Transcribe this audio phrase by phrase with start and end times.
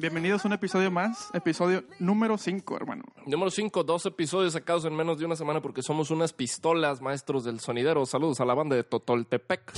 [0.00, 3.02] Bienvenidos a un episodio más, episodio número 5, hermano.
[3.26, 7.42] Número 5, dos episodios sacados en menos de una semana porque somos unas pistolas, maestros
[7.42, 8.06] del sonidero.
[8.06, 9.72] Saludos a la banda de Totoltepec.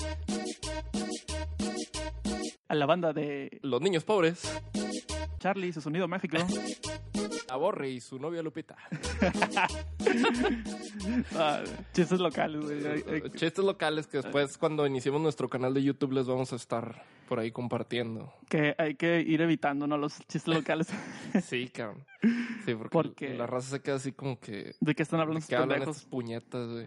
[2.69, 4.43] A la banda de Los niños pobres.
[5.39, 6.37] Charlie, su sonido mágico.
[7.49, 8.77] A Borre y su novia Lupita.
[11.37, 12.87] Ah, chistes locales, güey.
[12.87, 17.03] Ay, Chistes locales que después cuando iniciemos nuestro canal de YouTube les vamos a estar
[17.29, 18.33] por ahí compartiendo.
[18.49, 19.97] Que hay que ir evitando, ¿no?
[19.97, 20.89] Los chistes locales.
[21.45, 22.05] Sí, cabrón.
[22.65, 24.75] Sí, porque Porque- la raza se queda así como que...
[24.81, 26.87] ¿De qué están ¿De hablando qué estos hablan estas puñetas, güey?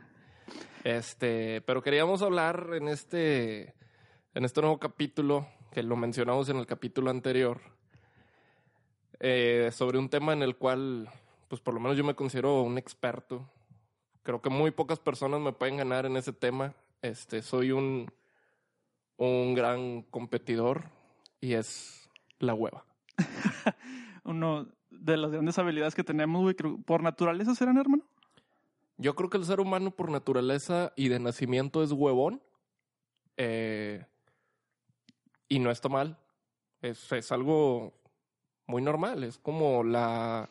[0.84, 3.74] Este, pero queríamos hablar en este,
[4.36, 7.62] en este nuevo capítulo, que lo mencionamos en el capítulo anterior,
[9.22, 11.10] eh, sobre un tema en el cual,
[11.54, 13.48] pues por lo menos yo me considero un experto.
[14.24, 16.74] Creo que muy pocas personas me pueden ganar en ese tema.
[17.04, 18.12] Este, soy un,
[19.18, 20.86] un gran competidor
[21.40, 22.10] y es
[22.40, 22.88] la hueva.
[24.24, 28.04] Uno de las grandes habilidades que tenemos, güey, por naturaleza serán, hermano.
[28.98, 32.42] Yo creo que el ser humano por naturaleza y de nacimiento es huevón.
[33.38, 34.04] Eh,
[35.50, 36.18] y no está mal.
[36.82, 37.94] Es, es algo
[38.66, 39.24] muy normal.
[39.24, 40.50] Es como la.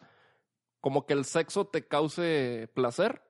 [0.83, 3.22] Como que el sexo te cause placer.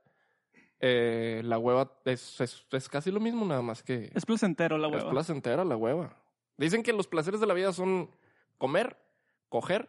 [0.81, 4.11] Eh, la hueva es, es, es casi lo mismo, nada más que.
[4.17, 5.11] Es placentero la es hueva.
[5.11, 6.17] placentera la hueva.
[6.57, 8.11] Dicen que los placeres de la vida son
[8.59, 8.97] comer,
[9.49, 9.89] coger,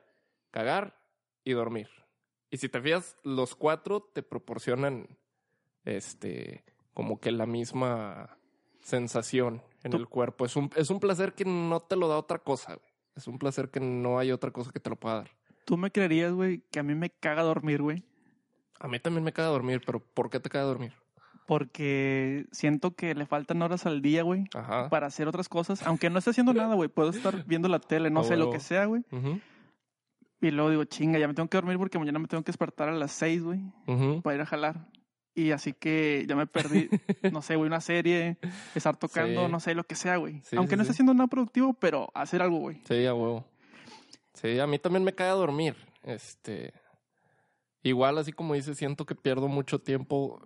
[0.51, 0.95] cagar
[1.43, 1.89] y dormir.
[2.51, 5.07] Y si te fijas, los cuatro te proporcionan
[5.85, 8.37] este como que la misma
[8.81, 10.45] sensación en Tú- el cuerpo.
[10.45, 12.93] Es un, es un placer que no te lo da otra cosa, güey.
[13.15, 15.31] Es un placer que no hay otra cosa que te lo pueda dar.
[15.65, 18.03] Tú me creerías, güey, que a mí me caga dormir, güey.
[18.79, 20.93] A mí también me caga dormir, pero ¿por qué te caga dormir?
[21.45, 24.89] Porque siento que le faltan horas al día, güey, Ajá.
[24.89, 25.83] para hacer otras cosas.
[25.83, 26.89] Aunque no esté haciendo nada, güey.
[26.89, 29.03] Puedo estar viendo la tele, no sé, lo que sea, güey.
[30.41, 32.89] Y luego digo, chinga, ya me tengo que dormir porque mañana me tengo que despertar
[32.89, 34.21] a las seis, güey, ujú.
[34.21, 34.87] para ir a jalar.
[35.35, 36.89] Y así que ya me perdí,
[37.31, 38.37] no sé, güey, una serie,
[38.75, 39.51] estar tocando, Sí.
[39.51, 40.41] no sé, lo que sea, güey.
[40.43, 42.81] Sí, Aunque sí, no esté haciendo nada productivo, pero hacer algo, güey.
[42.85, 43.45] Sí, a huevo.
[44.33, 45.75] Sí, a mí también me cae a dormir.
[46.03, 46.73] Este.
[47.83, 50.41] Igual, así como dice, siento que pierdo mucho tiempo.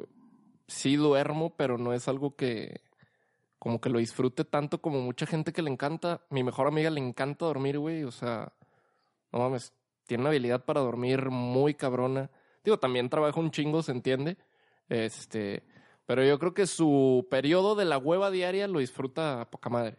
[0.67, 2.81] Sí duermo, pero no es algo que.
[3.59, 6.21] Como que lo disfrute tanto como mucha gente que le encanta.
[6.29, 8.03] Mi mejor amiga le encanta dormir, güey.
[8.03, 8.53] O sea,
[9.31, 9.73] no mames.
[10.05, 12.29] Tiene una habilidad para dormir muy cabrona.
[12.63, 14.37] Digo, también trabaja un chingo, se entiende.
[14.89, 15.63] Este.
[16.05, 19.97] Pero yo creo que su periodo de la hueva diaria lo disfruta a poca madre.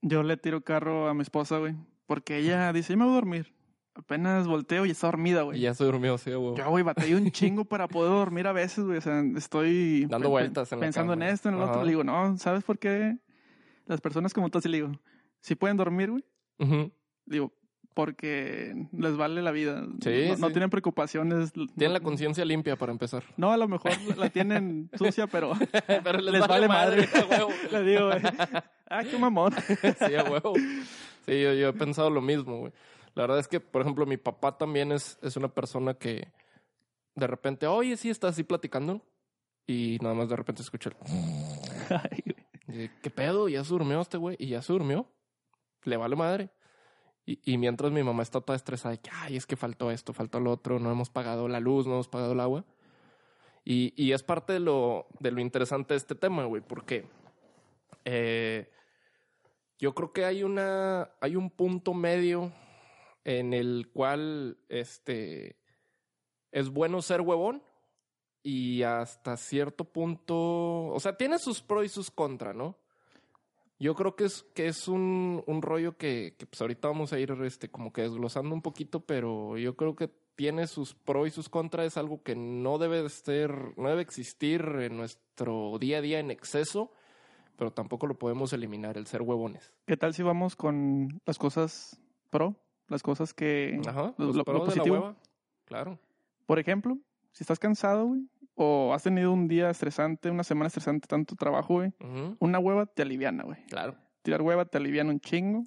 [0.00, 1.74] Yo le tiro carro a mi esposa, güey,
[2.10, 3.54] porque ella dice, yo me voy a dormir.
[3.94, 5.60] Apenas volteo y está dormida, Y güey.
[5.60, 6.56] ya se durmió, sí, huevo.
[6.56, 8.98] Yo, güey, batallé un chingo para poder dormir a veces, güey.
[8.98, 10.06] O sea, estoy...
[10.06, 11.24] Dando vueltas en la Pensando cama.
[11.28, 11.84] en esto, en el otro.
[11.84, 13.16] Le digo, no, ¿sabes por qué?
[13.86, 14.90] Las personas como tú, así le digo,
[15.38, 16.24] si pueden dormir, güey.
[17.26, 17.52] Digo,
[17.94, 19.86] porque les vale la vida.
[20.02, 20.52] Sí, no, no sí.
[20.52, 21.52] tienen preocupaciones.
[21.52, 23.22] Tienen la conciencia limpia para empezar.
[23.36, 25.52] No, a lo mejor la tienen sucia, pero
[25.86, 27.08] Pero les, vale madre.
[27.14, 27.50] a huevo.
[27.70, 28.20] le digo, güey,
[28.90, 29.52] ah, qué mamón.
[30.08, 30.54] Sí, a huevo.
[31.26, 32.72] Sí, yo, yo he pensado lo mismo, güey.
[33.14, 36.32] La verdad es que, por ejemplo, mi papá también es, es una persona que
[37.14, 39.02] de repente, oye, sí, está así platicando.
[39.66, 40.96] Y nada más de repente escucha el...
[41.90, 42.46] Ay, güey.
[42.68, 43.48] y dice, ¿Qué pedo?
[43.48, 44.36] ¿Ya se durmió este güey?
[44.38, 45.06] Y ya se durmió.
[45.84, 46.50] Le vale madre.
[47.26, 50.40] Y, y mientras mi mamá está toda estresada, que, ay, es que faltó esto, faltó
[50.40, 52.64] lo otro, no hemos pagado la luz, no hemos pagado el agua.
[53.64, 57.06] Y, y es parte de lo, de lo interesante de este tema, güey, porque
[58.04, 58.70] eh,
[59.80, 62.52] yo creo que hay una, hay un punto medio
[63.24, 65.56] en el cual, este,
[66.52, 67.62] es bueno ser huevón
[68.42, 72.78] y hasta cierto punto, o sea, tiene sus pros y sus contras, ¿no?
[73.78, 77.30] Yo creo que es, que es un, un rollo que, pues ahorita vamos a ir
[77.42, 81.48] este, como que desglosando un poquito, pero yo creo que tiene sus pros y sus
[81.48, 86.02] contras, es algo que no debe de ser, no debe existir en nuestro día a
[86.02, 86.92] día en exceso,
[87.60, 89.70] pero tampoco lo podemos eliminar, el ser huevones.
[89.86, 92.56] ¿Qué tal si vamos con las cosas pro?
[92.88, 93.78] Las cosas que...
[93.86, 94.96] Ajá, lo- los lo- lo pros de la positivo.
[94.96, 95.16] hueva,
[95.66, 95.98] claro.
[96.46, 96.96] Por ejemplo,
[97.32, 98.22] si estás cansado, güey,
[98.54, 101.92] o has tenido un día estresante, una semana estresante, tanto trabajo, güey,
[102.38, 103.62] una hueva te aliviana, güey.
[103.66, 103.94] Claro.
[104.22, 105.66] Tirar hueva te aliviana un chingo.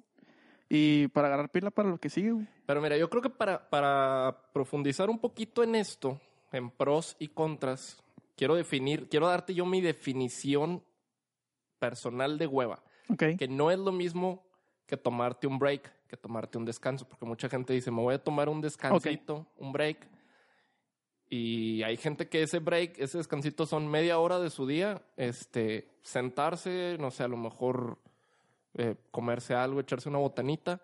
[0.68, 2.48] Y para agarrar pila para lo que sigue, güey.
[2.66, 6.20] Pero mira, yo creo que para, para profundizar un poquito en esto,
[6.50, 8.02] en pros y contras,
[8.36, 10.82] quiero definir, quiero darte yo mi definición
[11.78, 12.82] personal de hueva,
[13.16, 14.44] que no es lo mismo
[14.86, 18.22] que tomarte un break, que tomarte un descanso, porque mucha gente dice, me voy a
[18.22, 20.08] tomar un descansito, un break,
[21.28, 25.88] y hay gente que ese break, ese descansito son media hora de su día, este,
[26.02, 27.98] sentarse, no sé, a lo mejor
[28.74, 30.82] eh, comerse algo, echarse una botanita,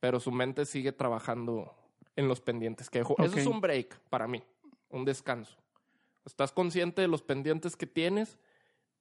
[0.00, 1.74] pero su mente sigue trabajando
[2.16, 3.14] en los pendientes que dejó.
[3.22, 4.42] Eso es un break para mí,
[4.90, 5.56] un descanso.
[6.24, 8.38] Estás consciente de los pendientes que tienes,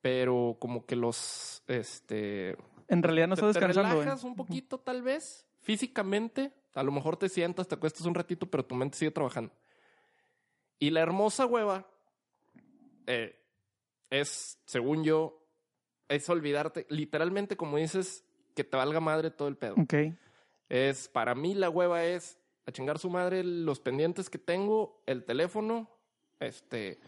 [0.01, 2.57] pero como que los, este,
[2.87, 4.05] En realidad no te, estás te descansando, güey.
[4.05, 6.53] relajas un poquito tal vez, físicamente.
[6.73, 9.53] A lo mejor te sientas, te acuestas un ratito, pero tu mente sigue trabajando.
[10.77, 11.87] Y la hermosa hueva
[13.07, 13.35] eh,
[14.09, 15.45] es, según yo,
[16.07, 18.23] es olvidarte, literalmente como dices,
[18.55, 19.75] que te valga madre todo el pedo.
[19.77, 19.93] Ok.
[20.69, 25.25] Es, para mí la hueva es a chingar su madre los pendientes que tengo, el
[25.25, 25.89] teléfono,
[26.39, 26.99] este,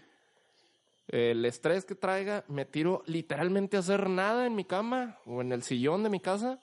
[1.07, 5.51] el estrés que traiga, me tiro literalmente a hacer nada en mi cama o en
[5.51, 6.59] el sillón de mi casa.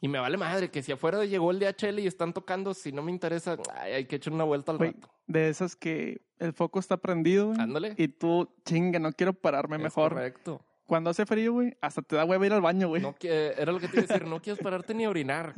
[0.00, 3.02] Y me vale madre que si afuera llegó el DHL y están tocando, si no
[3.02, 5.08] me interesa, ay, hay que echar una vuelta al Güey, rato.
[5.26, 7.60] de esas que el foco está prendido, güey.
[7.60, 7.94] Ándale.
[7.96, 10.12] Y tú, chinga, no quiero pararme Es mejor.
[10.12, 10.60] Correcto.
[10.86, 13.00] Cuando hace frío, güey, hasta te da hueva ir al baño, güey.
[13.00, 15.54] No, que- era lo que te iba a decir, no quieres pararte ni a orinar.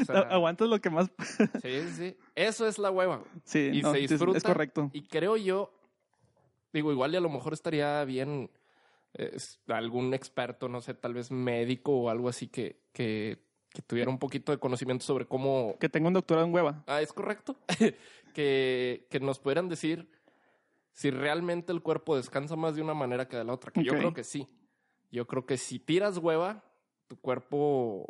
[0.00, 1.10] O sea, Aguantas lo que más.
[1.18, 2.16] sí, sí, sí.
[2.36, 3.24] Eso es la hueva.
[3.42, 4.38] sí, y no, se disfruta.
[4.38, 4.90] es correcto.
[4.92, 5.72] Y creo yo,
[6.72, 8.50] digo, igual y a lo mejor estaría bien
[9.14, 9.36] eh,
[9.68, 13.38] algún experto, no sé, tal vez médico o algo así que, que,
[13.70, 15.76] que tuviera un poquito de conocimiento sobre cómo...
[15.78, 16.84] Que tenga un doctorado en hueva.
[16.86, 17.56] Ah, es correcto.
[18.34, 20.10] que, que nos pudieran decir
[20.92, 23.70] si realmente el cuerpo descansa más de una manera que de la otra.
[23.70, 24.48] Que yo creo que sí.
[25.10, 26.64] Yo creo que si tiras hueva,
[27.06, 28.04] tu cuerpo,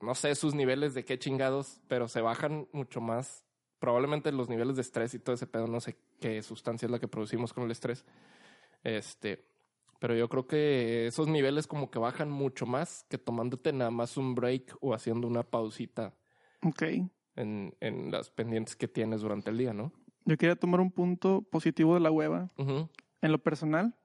[0.00, 3.46] no sé sus niveles de qué chingados, pero se bajan mucho más.
[3.78, 6.98] Probablemente los niveles de estrés y todo ese pedo, no sé qué sustancia es la
[6.98, 8.04] que producimos con el estrés.
[8.84, 9.44] Este,
[9.98, 14.16] pero yo creo que esos niveles como que bajan mucho más que tomándote nada más
[14.16, 16.14] un break o haciendo una pausita
[16.62, 16.82] Ok.
[17.36, 19.92] en, en las pendientes que tienes durante el día, ¿no?
[20.24, 22.50] Yo quería tomar un punto positivo de la hueva.
[22.56, 23.96] En lo personal,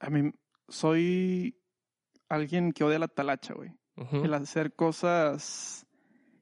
[0.00, 0.32] a mí
[0.68, 1.56] soy
[2.28, 3.72] alguien que odia la talacha, güey.
[4.12, 5.86] El hacer cosas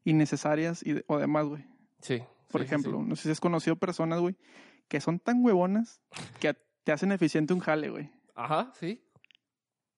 [0.04, 1.64] innecesarias y de- o demás, güey.
[2.00, 2.22] Sí.
[2.48, 3.04] Por sí, ejemplo, sí.
[3.08, 4.36] no sé si has conocido personas, güey,
[4.88, 6.00] que son tan huevonas
[6.40, 6.54] que
[6.84, 8.10] te hacen eficiente un jale, güey.
[8.34, 9.02] Ajá, sí.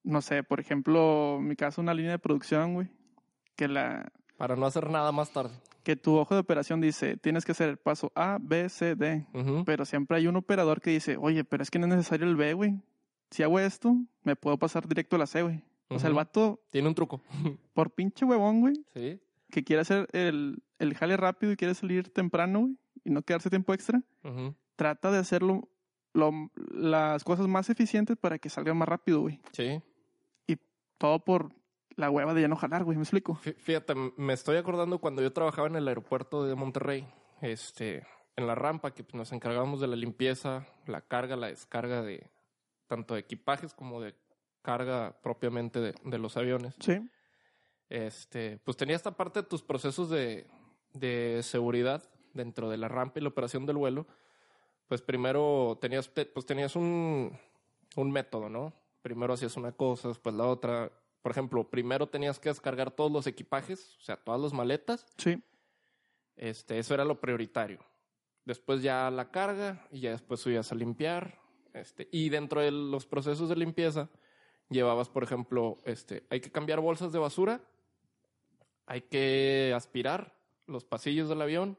[0.03, 2.89] No sé, por ejemplo, en mi caso, una línea de producción, güey,
[3.55, 5.53] que la Para no hacer nada más tarde.
[5.83, 9.27] que tu ojo de operación dice, tienes que hacer el paso A, B, C, D.
[9.67, 12.37] Pero siempre hay un operador que dice, oye, pero es que no es necesario el
[12.37, 12.81] B, güey.
[13.31, 13.95] Si hago esto,
[14.25, 15.63] me puedo pasar directo a la C, güey.
[15.89, 17.21] O sea, el vato, Tiene un truco.
[17.75, 19.21] por pinche huevón, güey, Sí.
[19.51, 23.51] Que quiere hacer el, el jale rápido y quiere salir temprano, güey, y no quedarse
[23.51, 24.03] tiempo extra,
[24.77, 25.69] trata de hacerlo
[26.15, 26.33] lo,
[26.73, 29.41] las cosas más eficientes para que salgan más rápido, güey.
[29.53, 29.81] Sí.
[30.99, 31.55] Todo por
[31.97, 33.35] la hueva de ya no jalar, güey, ¿me explico?
[33.43, 37.07] Fí- Fíjate, me estoy acordando cuando yo trabajaba en el aeropuerto de Monterrey,
[37.41, 38.07] este,
[38.37, 42.31] en la rampa, que pues, nos encargábamos de la limpieza, la carga, la descarga de
[42.87, 44.15] tanto de equipajes como de
[44.61, 46.75] carga propiamente de, de los aviones.
[46.81, 47.01] Sí.
[47.91, 50.47] Este, pues tenía esta parte de tus procesos de,
[50.95, 52.03] de seguridad
[52.33, 54.07] dentro de la rampa y la operación del vuelo.
[54.87, 57.37] Pues primero tenías, te- pues tenías un,
[57.97, 58.73] un método, ¿no?
[59.03, 60.91] Primero hacías una cosa, después la otra.
[61.21, 65.05] Por ejemplo, primero tenías que descargar todos los equipajes, o sea, todas las maletas.
[65.19, 65.43] Sí.
[66.37, 67.81] Este, eso era lo prioritario.
[68.45, 71.39] Después ya la carga y ya después subías a limpiar.
[71.75, 74.09] Este, y dentro de los procesos de limpieza
[74.71, 77.61] llevabas, por ejemplo, este, hay que cambiar bolsas de basura,
[78.87, 81.79] hay que aspirar los pasillos del avión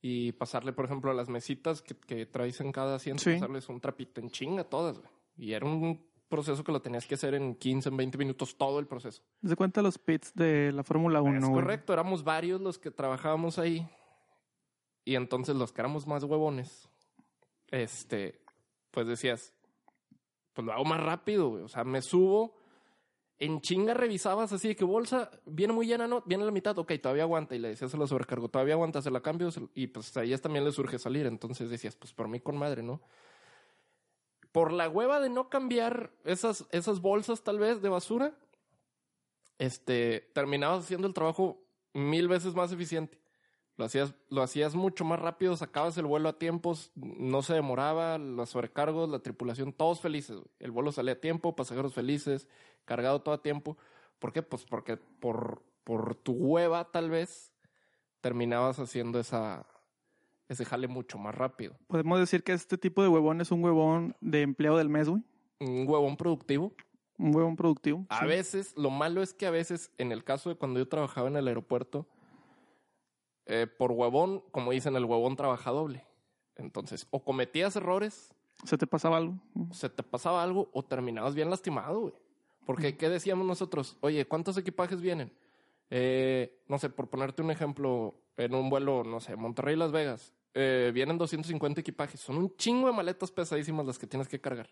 [0.00, 3.34] y pasarle, por ejemplo, a las mesitas que, que traes en cada asiento, Sí.
[3.34, 4.98] pasarles un trapito en chinga todas.
[4.98, 5.10] güey.
[5.36, 8.78] Y era un proceso que lo tenías que hacer en 15, en 20 minutos, todo
[8.78, 9.22] el proceso.
[9.40, 11.54] De cuenta los pits de la Fórmula 1, Es güey.
[11.62, 13.88] correcto, éramos varios los que trabajábamos ahí.
[15.04, 16.88] Y entonces los que éramos más huevones,
[17.70, 18.40] este,
[18.90, 19.54] pues decías,
[20.52, 21.62] pues lo hago más rápido, güey.
[21.62, 22.57] O sea, me subo,
[23.40, 26.22] en chinga revisabas así de que bolsa, viene muy llena, ¿no?
[26.26, 27.54] Viene a la mitad, ok, todavía aguanta.
[27.54, 29.48] Y le decías, se la sobrecargo, todavía aguanta, se la cambio.
[29.74, 31.26] Y pues a ellas también les surge salir.
[31.26, 33.00] Entonces decías, pues por mí con madre, ¿no?
[34.50, 38.34] Por la hueva de no cambiar esas, esas bolsas tal vez de basura,
[39.58, 43.18] este, terminabas haciendo el trabajo mil veces más eficiente.
[43.76, 48.18] Lo hacías, lo hacías mucho más rápido, sacabas el vuelo a tiempos, no se demoraba,
[48.18, 50.40] los sobrecargos, la tripulación, todos felices.
[50.58, 52.48] El vuelo salía a tiempo, pasajeros felices,
[52.88, 53.76] cargado todo a tiempo.
[54.18, 54.42] ¿Por qué?
[54.42, 57.52] Pues porque por, por tu hueva, tal vez,
[58.22, 59.66] terminabas haciendo esa,
[60.48, 61.76] ese jale mucho más rápido.
[61.86, 65.22] Podemos decir que este tipo de huevón es un huevón de empleado del mes, güey.
[65.60, 66.72] Un huevón productivo.
[67.18, 68.06] Un huevón productivo.
[68.08, 68.26] A sí.
[68.26, 71.36] veces, lo malo es que a veces, en el caso de cuando yo trabajaba en
[71.36, 72.06] el aeropuerto,
[73.44, 76.06] eh, por huevón, como dicen, el huevón trabaja doble.
[76.56, 79.34] Entonces, o cometías errores, ¿Se te pasaba algo?
[79.72, 82.14] se te pasaba algo, o terminabas bien lastimado, güey.
[82.68, 83.96] Porque, ¿qué decíamos nosotros?
[84.02, 85.32] Oye, ¿cuántos equipajes vienen?
[85.88, 90.90] Eh, no sé, por ponerte un ejemplo, en un vuelo, no sé, Monterrey-Las Vegas, eh,
[90.92, 92.20] vienen 250 equipajes.
[92.20, 94.68] Son un chingo de maletas pesadísimas las que tienes que cargar.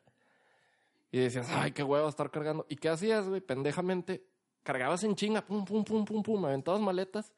[1.11, 2.67] Y decías, ay, qué huevo estar cargando.
[2.69, 3.41] ¿Y qué hacías, güey?
[3.41, 4.27] Pendejamente,
[4.63, 7.33] cargabas en chinga, pum, pum, pum, pum, pum, aventabas maletas.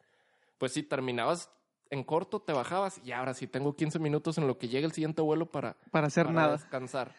[0.59, 1.53] Pues sí, terminabas
[1.91, 4.93] en corto, te bajabas y ahora sí tengo 15 minutos en lo que llegue el
[4.93, 6.53] siguiente vuelo para, Para hacer para nada.
[6.55, 7.15] descansar.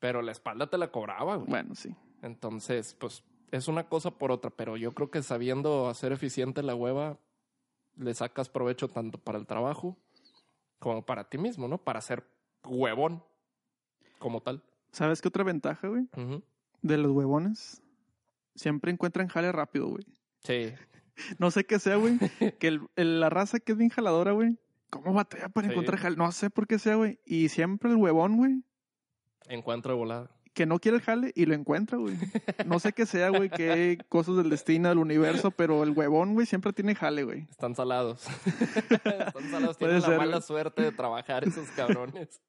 [0.00, 1.48] Pero la espalda te la cobraba, güey.
[1.48, 1.94] Bueno, sí.
[2.22, 6.74] Entonces, pues es una cosa por otra, pero yo creo que sabiendo hacer eficiente la
[6.74, 7.18] hueva,
[7.96, 9.96] le sacas provecho tanto para el trabajo
[10.78, 11.78] como para ti mismo, ¿no?
[11.78, 12.24] Para ser
[12.64, 13.22] huevón
[14.18, 14.62] como tal.
[14.92, 16.08] ¿Sabes qué otra ventaja, güey?
[16.82, 17.82] De los huevones.
[18.54, 20.04] Siempre encuentran jale rápido, güey.
[20.44, 20.72] Sí,
[21.38, 22.18] No sé qué sea, güey.
[22.58, 24.58] que el- el- la raza que es bien jaladora, güey.
[24.88, 25.72] ¿Cómo batalla para Sí.
[25.72, 26.16] encontrar jale?
[26.16, 27.18] No sé por qué sea, güey.
[27.24, 28.64] Y siempre el huevón, güey,
[29.48, 30.30] encuentro de volada.
[30.52, 32.16] Que no quiere el jale y lo encuentra, güey.
[32.66, 36.46] No sé qué sea, güey, qué cosas del destino, del universo, pero el huevón, güey,
[36.46, 37.46] siempre tiene jale, güey.
[37.50, 38.26] Están salados.
[38.46, 39.78] Están salados.
[39.78, 40.42] Tienen la mala güey.
[40.42, 42.40] suerte de trabajar esos cabrones.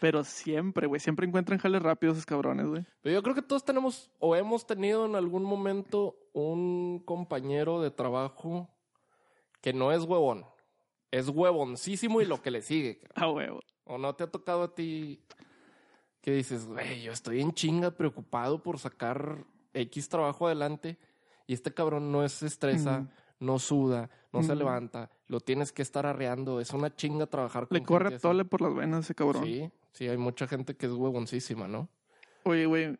[0.00, 2.84] Pero siempre, güey, siempre encuentran jale rápido esos cabrones, güey.
[3.02, 7.90] Pero yo creo que todos tenemos o hemos tenido en algún momento un compañero de
[7.90, 8.68] trabajo
[9.60, 10.44] que no es huevón.
[11.10, 12.98] Es huevoncísimo y lo que le sigue.
[12.98, 13.14] cabrón.
[13.16, 13.60] Ah, huevo.
[13.84, 15.24] ¿O no te ha tocado a ti
[16.24, 20.96] que dices, güey, yo estoy en chinga preocupado por sacar X trabajo adelante
[21.46, 23.08] y este cabrón no se estresa, Mm.
[23.40, 27.76] no suda, no se levanta, lo tienes que estar arreando, es una chinga trabajar con
[27.76, 29.44] Le corre tole por las venas ese cabrón.
[29.44, 31.90] Sí, sí, hay mucha gente que es huevoncísima, ¿no?
[32.44, 32.98] Oye, güey.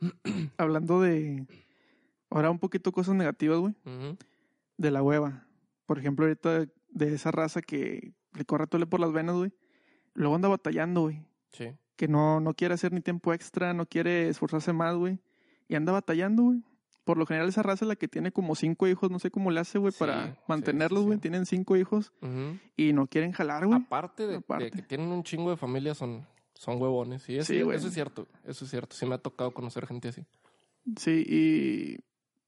[0.56, 1.46] hablando de.
[2.30, 3.74] Ahora un poquito cosas negativas, güey.
[4.76, 5.46] De la hueva.
[5.86, 9.52] Por ejemplo, ahorita de esa raza que le corre tole por las venas, güey.
[10.14, 11.24] Luego anda batallando, güey.
[11.52, 11.74] Sí.
[11.96, 15.18] Que no, no quiere hacer ni tiempo extra, no quiere esforzarse más, güey.
[15.68, 16.62] Y anda batallando, güey.
[17.04, 19.50] Por lo general esa raza es la que tiene como cinco hijos, no sé cómo
[19.52, 21.18] le hace, güey, Sí, para mantenerlos, güey.
[21.18, 21.22] sí.
[21.22, 22.12] Tienen cinco hijos
[22.76, 23.78] y no quieren jalar, güey.
[23.80, 27.22] Aparte, de, que tienen un chingo de familia, son, son huevones.
[27.22, 27.76] Sí, eso, Sí, güey.
[27.78, 28.26] eso es cierto.
[28.44, 28.96] Eso es cierto.
[28.96, 30.24] Sí me ha tocado conocer gente así.
[30.96, 31.98] Sí, y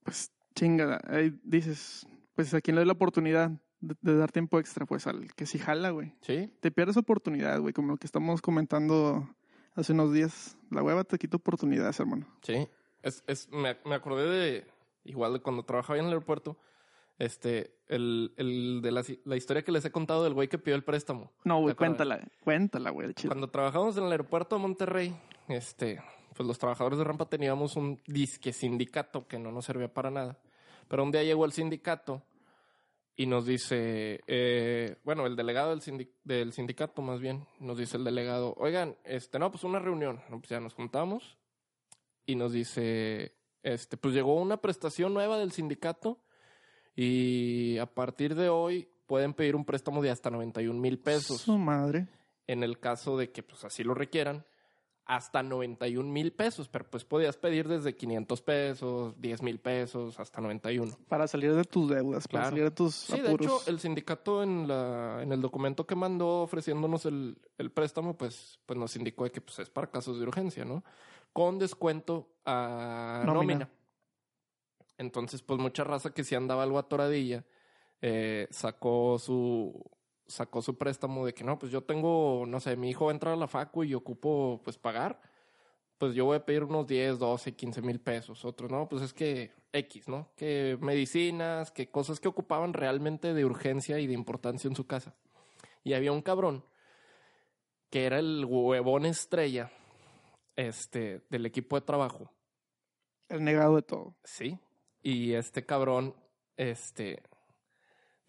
[0.03, 3.51] pues chingada, ahí dices, pues a quién le doy la oportunidad
[3.81, 6.13] de, de dar tiempo extra, pues al que sí jala, güey.
[6.21, 9.29] Sí, Te pierdes oportunidad, güey, como lo que estamos comentando
[9.75, 10.57] hace unos días.
[10.69, 12.27] La hueva te quita oportunidades, hermano.
[12.41, 12.67] Sí,
[13.03, 14.67] es, es, me, me acordé de,
[15.05, 16.57] igual de cuando trabajaba en el aeropuerto,
[17.17, 20.75] este, el, el de la, la historia que les he contado del güey que pidió
[20.75, 21.31] el préstamo.
[21.43, 23.13] No, güey, cuéntala, cuéntala, güey.
[23.27, 25.15] Cuando trabajamos en el aeropuerto de Monterrey,
[25.49, 26.01] este,
[26.35, 30.37] pues los trabajadores de rampa teníamos un disque sindicato que no nos servía para nada.
[30.87, 32.23] Pero un día llegó el sindicato
[33.19, 37.97] y nos dice, eh, bueno, el delegado del, sindi- del sindicato más bien, nos dice
[37.97, 41.37] el delegado, oigan, este, no, pues una reunión, no, pues ya nos juntamos
[42.25, 46.21] y nos dice, este, pues llegó una prestación nueva del sindicato
[46.95, 51.57] y a partir de hoy pueden pedir un préstamo de hasta 91 mil pesos Su
[51.57, 52.07] madre.
[52.47, 54.45] en el caso de que pues así lo requieran,
[55.09, 60.39] hasta 91 mil pesos, pero pues podías pedir desde 500 pesos, 10 mil pesos, hasta
[60.39, 60.95] 91.
[61.07, 63.47] Para salir de tus deudas, para salir de tus Sí, de apuros.
[63.63, 68.59] hecho, el sindicato en, la, en el documento que mandó ofreciéndonos el, el préstamo, pues,
[68.67, 70.83] pues nos indicó de que pues, es para casos de urgencia, ¿no?
[71.33, 73.33] Con descuento a Nómina.
[73.55, 73.69] nómina.
[74.99, 77.45] Entonces, pues mucha raza que sí andaba algo atoradilla,
[78.01, 79.73] eh, sacó su
[80.29, 83.15] sacó su préstamo de que no, pues yo tengo, no sé, mi hijo va a
[83.15, 85.19] entrar a la facu y ocupo pues pagar,
[85.97, 88.45] pues yo voy a pedir unos 10, 12, 15 mil pesos.
[88.45, 90.29] Otros, no, pues es que X, ¿no?
[90.37, 95.15] Que medicinas, que cosas que ocupaban realmente de urgencia y de importancia en su casa.
[95.83, 96.63] Y había un cabrón
[97.89, 99.71] que era el huevón estrella
[100.55, 102.31] este, del equipo de trabajo.
[103.27, 104.15] El negado de todo.
[104.23, 104.59] Sí.
[105.01, 106.15] Y este cabrón,
[106.55, 107.23] este,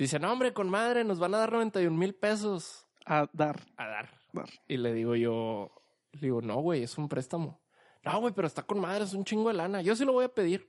[0.05, 3.87] dice, no, hombre, con madre, nos van a dar 91 mil pesos A dar, a
[3.87, 4.11] dar.
[4.33, 4.49] dar.
[4.69, 5.71] Y le digo yo,
[6.13, 7.61] le digo, no, güey, es un préstamo.
[8.03, 9.83] No, güey, pero está con madre, es un chingo de lana.
[9.83, 10.67] Yo sí lo voy a pedir.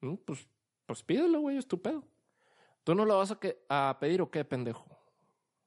[0.00, 0.46] "Mm, Pues,
[0.86, 2.04] pues pídelo, güey, es tu pedo.
[2.84, 4.86] ¿Tú no lo vas a, que- a pedir o qué, pendejo?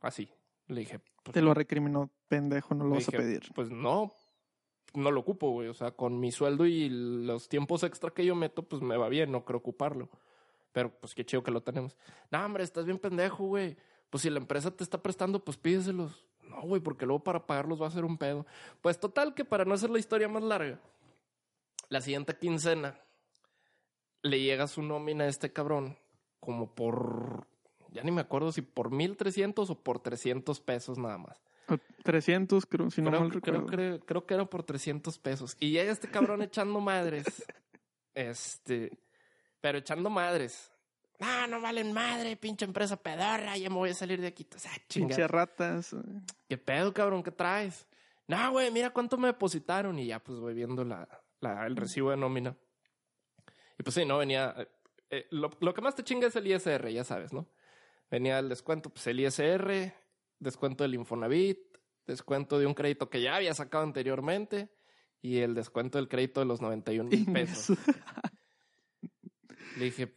[0.02, 0.30] Así.
[0.68, 3.42] Le dije, pues, Te lo recriminó, pendejo, no lo vas a pedir.
[3.56, 4.12] Pues no,
[4.94, 5.68] no lo ocupo, güey.
[5.68, 9.10] O sea, con mi sueldo y los tiempos extra que yo meto, pues me va
[9.10, 10.10] bien, no creo ocuparlo.
[10.74, 11.96] Pero pues qué chido que lo tenemos.
[12.32, 13.78] No, hombre, estás bien pendejo, güey.
[14.10, 16.26] Pues si la empresa te está prestando, pues pídeselos.
[16.42, 18.46] No, güey, porque luego para pagarlos va a ser un pedo.
[18.82, 20.80] Pues total que para no hacer la historia más larga,
[21.90, 23.00] la siguiente quincena
[24.24, 25.98] le llega su nómina a este cabrón
[26.40, 27.48] como por,
[27.92, 31.42] ya ni me acuerdo si por 1300 o por 300 pesos nada más.
[31.70, 33.68] O 300, creo, si no creo, mal creo, recuerdo.
[33.68, 35.56] creo- creo que era por 300 pesos.
[35.60, 37.26] Y llega este cabrón echando madres.
[38.14, 38.92] Este,
[39.64, 40.70] pero echando madres.
[41.20, 44.46] no, no valen madre, pinche empresa pedorra, ya me voy a salir de aquí.
[44.54, 44.72] O sea.
[44.94, 45.96] Pinche ratas.
[46.50, 47.24] ¿Qué pedo, cabrón?
[47.24, 47.88] ¿Qué traes?
[48.28, 49.98] No, güey, mira cuánto me depositaron.
[50.00, 51.08] Y ya, pues, voy viendo la,
[51.40, 52.58] la- el recibo de nómina.
[53.80, 54.54] Y pues sí, no, venía...
[54.58, 54.68] eh,
[55.12, 57.48] eh, lo, lo que más te chinga es el ISR, ya sabes, ¿no?
[58.12, 59.94] Venía el descuento, pues el ISR,
[60.40, 61.60] descuento del Infonavit,
[62.06, 64.70] descuento de un crédito que ya había sacado anteriormente
[65.22, 67.78] y el descuento del crédito de los 91 mil pesos.
[69.78, 70.14] Le dije,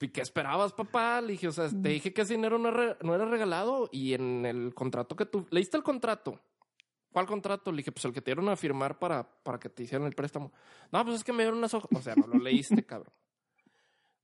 [0.00, 1.20] ¿y qué esperabas, papá?
[1.20, 4.14] Le dije, o sea, te dije que ese dinero no era, no era regalado y
[4.14, 5.46] en el contrato que tú...
[5.50, 6.40] ¿Leíste el contrato?
[7.12, 7.70] ¿Cuál contrato?
[7.72, 10.14] Le dije, pues el que te dieron a firmar para, para que te hicieran el
[10.14, 10.52] préstamo.
[10.92, 11.88] No, pues es que me dieron unas hojas.
[11.94, 13.12] O sea, no lo leíste, cabrón.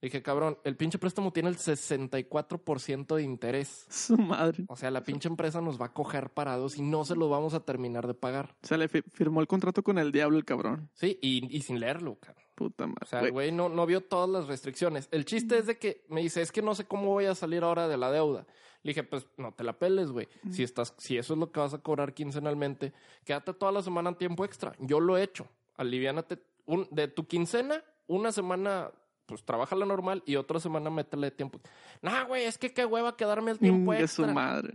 [0.02, 3.87] Le dije, cabrón, el pinche préstamo tiene el 64% de interés.
[3.88, 4.64] Su madre.
[4.68, 7.54] O sea, la pinche empresa nos va a coger parados y no se lo vamos
[7.54, 8.56] a terminar de pagar.
[8.62, 10.90] O sea, le fi- firmó el contrato con el diablo el cabrón.
[10.92, 12.44] Sí, y, y sin leerlo, cabrón.
[12.54, 13.00] Puta madre.
[13.02, 15.09] O sea, Güey, el güey no, no vio todas las restricciones.
[15.11, 17.62] El chiste es de que me dice, es que no sé cómo voy a salir
[17.64, 18.47] ahora de la deuda.
[18.82, 20.28] Le dije, pues no te la peles, güey.
[20.50, 22.92] Si estás, si eso es lo que vas a cobrar quincenalmente,
[23.25, 24.75] quédate toda la semana en tiempo extra.
[24.80, 25.49] Yo lo he hecho.
[25.76, 28.90] Aliviánate un, de tu quincena, una semana,
[29.26, 31.61] pues trabaja la normal y otra semana métele tiempo.
[32.02, 34.26] No, güey, es que qué hueva quedarme el tiempo su extra.
[34.32, 34.75] madre.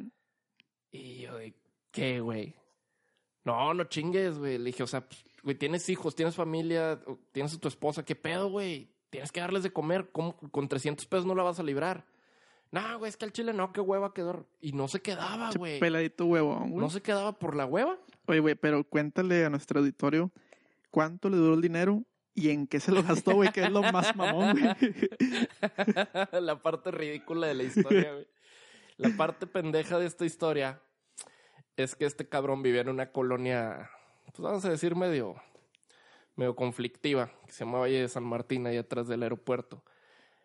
[0.90, 1.54] Y yo de,
[1.92, 2.56] ¿qué, güey?
[3.44, 4.58] No, no chingues, güey.
[4.58, 7.00] Le dije, o sea, pues, güey, tienes hijos, tienes familia,
[7.32, 8.92] tienes a tu esposa, ¿qué pedo, güey?
[9.10, 10.36] Tienes que darles de comer, ¿cómo?
[10.52, 12.06] Con 300 pesos no la vas a librar.
[12.70, 14.46] No, güey, es que al chile no, qué hueva quedó.
[14.60, 15.80] Y no se quedaba, güey.
[15.80, 16.82] Peladito huevón, güey.
[16.82, 17.98] No se quedaba por la hueva.
[18.26, 20.34] Oye, güey, pero cuéntale a nuestro auditorio
[20.92, 23.82] cuánto le duró el dinero y en qué se lo gastó, güey, que es lo
[23.84, 24.76] más mamón, güey.
[26.42, 28.28] la parte ridícula de la historia, güey.
[28.98, 30.82] La parte pendeja de esta historia
[31.78, 33.90] es que este cabrón vivía en una colonia,
[34.32, 35.36] pues vamos a decir, medio,
[36.36, 39.84] medio conflictiva, que se llama Valle de San Martín, ahí atrás del aeropuerto.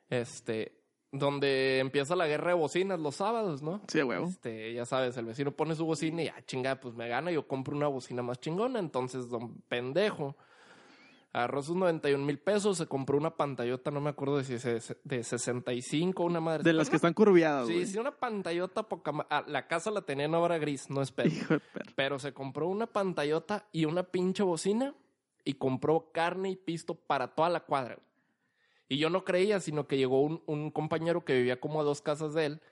[0.09, 3.83] Este, donde empieza la guerra de bocinas los sábados, ¿no?
[3.89, 4.27] Sí, huevo.
[4.27, 7.47] Este, ya sabes, el vecino pone su bocina y ah, chinga, pues me gana, yo
[7.47, 8.79] compro una bocina más chingona.
[8.79, 10.37] Entonces, don pendejo
[11.33, 14.97] agarró sus 91 mil pesos, se compró una pantallota, no me acuerdo de si es
[15.03, 16.63] de 65, una madre.
[16.63, 20.27] De las que están curviadas, Sí, sí, una pantallota poca ah, la casa la tenía
[20.27, 21.61] en obra gris, no perra.
[21.97, 24.95] Pero se compró una pantallota y una pinche bocina
[25.45, 27.99] y compró carne y pisto para toda la cuadra.
[28.89, 32.03] Y yo no creía, sino que llegó un, un compañero que vivía como a dos
[32.03, 32.63] casas de él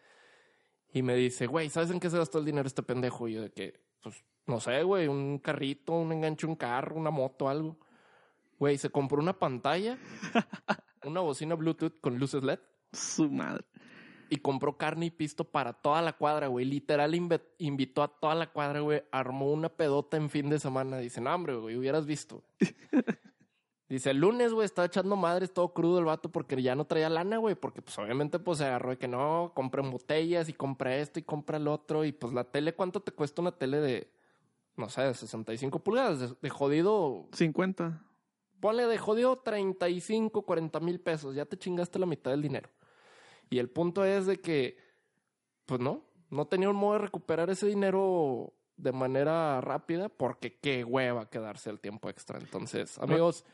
[0.93, 3.29] y me dice, güey, ¿sabes en qué se gastó el dinero este pendejo?
[3.29, 7.11] Y yo de que, pues, no sé, güey, un carrito, un enganche, un carro, una
[7.11, 7.79] moto, algo.
[8.61, 9.99] Güey, se compró una pantalla,
[11.05, 12.59] una bocina Bluetooth con luces LED
[12.93, 13.65] Su madre.
[14.29, 16.67] y compró carne y pisto para toda la cuadra, güey.
[16.67, 17.15] Literal
[17.57, 19.03] invitó a toda la cuadra, güey.
[19.13, 20.99] Armó una pedota en fin de semana.
[20.99, 22.45] Dice, no, hombre, güey, hubieras visto.
[23.89, 27.09] Dice, el lunes, güey, estaba echando madres, todo crudo el vato porque ya no traía
[27.09, 27.55] lana, güey.
[27.55, 31.23] Porque, pues, obviamente, pues, se agarró de que no, compré botellas y compré esto y
[31.23, 32.05] compré el otro.
[32.05, 34.13] Y, pues, la tele, ¿cuánto te cuesta una tele de,
[34.77, 36.21] no sé, de 65 pulgadas?
[36.21, 38.05] De, de jodido, 50.
[38.61, 41.35] Ponle de jodido 35, 40 mil pesos.
[41.35, 42.69] Ya te chingaste la mitad del dinero.
[43.49, 44.77] Y el punto es de que,
[45.67, 50.85] pues no, no tenía un modo de recuperar ese dinero de manera rápida porque qué
[50.85, 52.39] hueva quedarse el tiempo extra.
[52.39, 53.45] Entonces, amigos,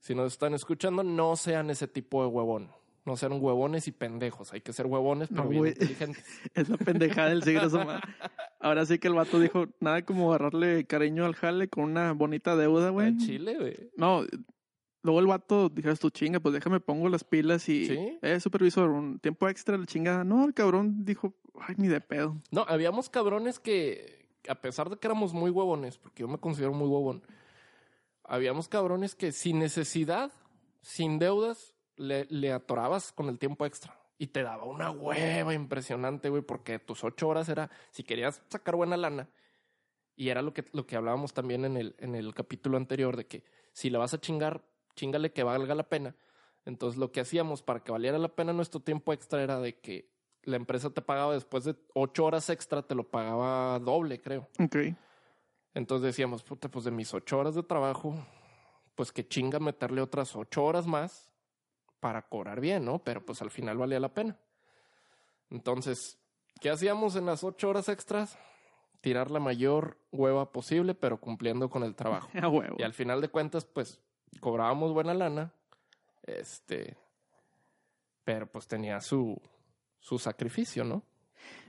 [0.00, 2.70] si nos están escuchando, no sean ese tipo de huevón.
[3.06, 4.52] No sean huevones y pendejos.
[4.52, 6.24] Hay que ser huevones, pero No, bien inteligentes.
[6.54, 7.68] Es la pendejada del siglo.
[8.60, 12.56] Ahora sí que el vato dijo, nada como agarrarle cariño al jale con una bonita
[12.56, 13.16] deuda, güey.
[13.16, 13.90] Chile, güey.
[13.96, 14.24] No,
[15.02, 18.18] luego el vato dijeras tu chinga, pues déjame pongo las pilas y Sí.
[18.22, 20.24] eh, supervisor, un tiempo extra la chingada.
[20.24, 22.42] No, el cabrón dijo, ay, ni de pedo.
[22.50, 26.72] No, habíamos cabrones que, a pesar de que éramos muy huevones, porque yo me considero
[26.72, 27.22] muy huevón,
[28.24, 30.32] habíamos cabrones que sin necesidad,
[30.82, 33.98] sin deudas, le, le atorabas con el tiempo extra.
[34.18, 38.74] Y te daba una hueva impresionante, güey, porque tus ocho horas era, si querías sacar
[38.74, 39.28] buena lana,
[40.14, 43.26] y era lo que, lo que hablábamos también en el, en el capítulo anterior, de
[43.26, 46.16] que si la vas a chingar, chingale que valga la pena.
[46.64, 50.10] Entonces lo que hacíamos para que valiera la pena nuestro tiempo extra era de que
[50.42, 54.48] la empresa te pagaba después de ocho horas extra, te lo pagaba doble, creo.
[54.58, 54.76] Ok.
[55.74, 58.14] Entonces decíamos, puta, pues de mis ocho horas de trabajo,
[58.94, 61.30] pues que chinga meterle otras ocho horas más
[62.00, 62.98] para cobrar bien, ¿no?
[63.00, 64.38] Pero pues al final valía la pena.
[65.50, 66.18] Entonces,
[66.60, 68.38] ¿qué hacíamos en las ocho horas extras?
[69.00, 72.28] Tirar la mayor hueva posible, pero cumpliendo con el trabajo.
[72.34, 72.76] Huevo.
[72.78, 74.00] Y al final de cuentas, pues,
[74.40, 75.52] cobrábamos buena lana.
[76.24, 76.96] Este.
[78.24, 79.40] Pero pues tenía su,
[80.00, 81.04] su sacrificio, ¿no?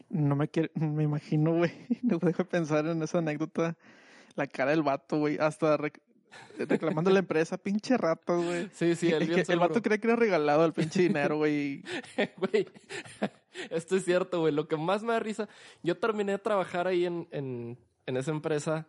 [0.09, 1.71] No me quiero, me imagino, güey.
[2.01, 3.77] No dejo de pensar en esa anécdota.
[4.35, 5.37] La cara del vato, güey.
[5.37, 6.01] Hasta rec-
[6.57, 8.69] reclamando a la empresa, pinche rato, güey.
[8.73, 11.83] Sí, sí, bien que el vato creía que era regalado el pinche dinero, güey.
[12.37, 12.67] Güey,
[13.69, 14.53] esto es cierto, güey.
[14.53, 15.47] Lo que más me da risa,
[15.83, 18.87] yo terminé de trabajar ahí en, en, en esa empresa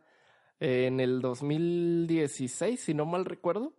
[0.60, 3.72] eh, en el 2016, si no mal recuerdo.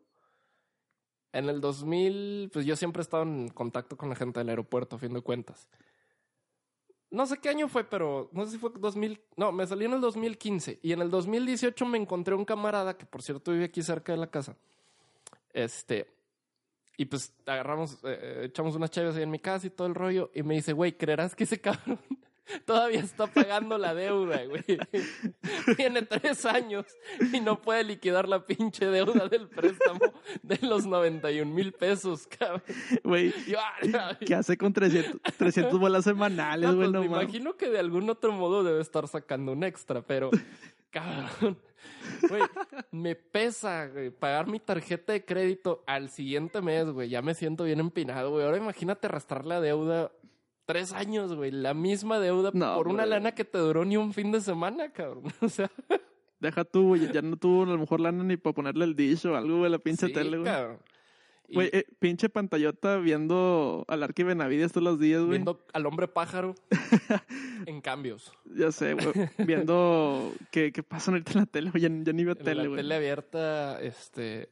[1.31, 4.95] En el 2000, pues yo siempre he estado en contacto con la gente del aeropuerto,
[4.95, 5.67] a fin de cuentas.
[7.11, 9.19] No sé qué año fue, pero no sé si fue 2000.
[9.35, 10.79] No, me salí en el 2015.
[10.83, 14.19] Y en el 2018 me encontré un camarada que, por cierto, vive aquí cerca de
[14.19, 14.55] la casa.
[15.51, 16.07] Este.
[16.97, 19.95] Y pues agarramos, eh, eh, echamos unas chaves ahí en mi casa y todo el
[19.95, 20.29] rollo.
[20.35, 21.99] Y me dice, güey, ¿creerás que ese cabrón
[22.65, 24.63] todavía está pagando la deuda, güey?
[25.77, 26.85] Tiene tres años
[27.33, 29.99] y no puede liquidar la pinche deuda del préstamo
[30.43, 32.63] de los 91 mil pesos, cabrón.
[33.03, 33.33] Güey,
[33.93, 36.87] "Ah, ¿qué hace con 300, 300 bolas semanales, no, güey?
[36.89, 37.23] pues, No, me mames.
[37.23, 40.29] imagino que de algún otro modo debe estar sacando un extra, pero
[40.89, 41.57] cabrón.
[42.27, 42.41] Güey,
[42.91, 47.07] me pesa, güey, pagar mi tarjeta de crédito al siguiente mes, güey.
[47.09, 48.45] Ya me siento bien empinado, güey.
[48.45, 50.11] Ahora imagínate arrastrar la deuda
[50.69, 51.49] tres años, güey.
[51.51, 53.09] La misma deuda No, por una güey.
[53.09, 55.23] lana que te duró ni un fin de semana, cabrón.
[55.41, 55.69] O sea,
[56.39, 57.11] Deja tú, güey.
[57.11, 59.71] Ya no tuvo a lo mejor lana ni para ponerle el dish o algo, güey,
[59.71, 60.43] la pinche sí, tele, güey.
[60.43, 60.79] cabrón.
[61.47, 65.31] Y Güey, eh, pinche pantallota viendo al Arqui Benavides todos los días, güey.
[65.39, 66.53] viendo al hombre pájaro
[67.65, 68.31] en cambios.
[68.45, 69.29] Ya sé, güey.
[69.39, 71.81] Viendo qué, qué pasa ahorita en la tele, güey.
[71.81, 72.77] Ya, ya ni veo En tele, la güey.
[72.77, 74.49] tele abierta, este,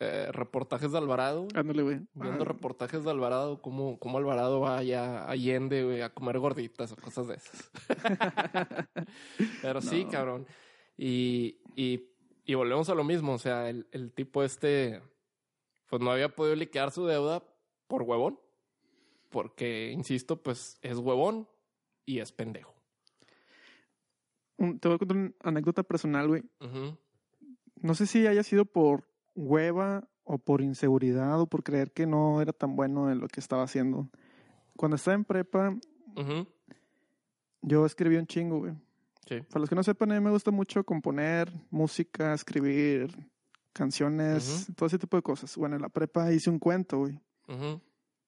[0.00, 1.46] eh, reportajes de Alvarado.
[1.54, 2.00] Ándale, güey.
[2.14, 6.92] Viendo reportajes de Alvarado, cómo, cómo Alvarado va allá a Allende, güey, a comer gorditas
[6.92, 7.70] o cosas de esas.
[9.62, 10.46] Pero sí, cabrón.
[10.96, 12.10] Y, y,
[12.44, 13.34] y volvemos a lo mismo.
[13.34, 15.00] O sea, el, el tipo este,
[15.88, 17.44] pues no había podido liquidar su deuda
[17.86, 18.40] por huevón.
[19.30, 21.48] Porque, insisto, pues es huevón
[22.04, 22.74] y es pendejo.
[24.58, 26.42] te voy a contar una anécdota personal, güey.
[27.76, 32.40] No sé si haya sido por hueva o por inseguridad o por creer que no
[32.40, 34.08] era tan bueno en lo que estaba haciendo.
[34.76, 35.76] Cuando estaba en prepa,
[37.62, 38.74] yo escribí un chingo, güey.
[39.26, 39.40] Sí.
[39.40, 43.16] Para los que no sepan, a mí me gusta mucho componer música, escribir
[43.72, 45.56] canciones, todo ese tipo de cosas.
[45.56, 47.20] Bueno, en la prepa hice un cuento, güey.